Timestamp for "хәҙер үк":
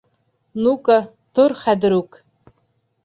1.63-2.19